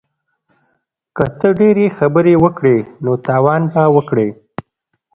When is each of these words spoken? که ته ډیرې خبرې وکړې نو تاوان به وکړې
که 1.15 1.25
ته 1.39 1.47
ډیرې 1.59 1.87
خبرې 1.97 2.35
وکړې 2.43 2.77
نو 3.03 3.11
تاوان 3.27 3.61
به 3.73 3.83
وکړې 3.95 4.29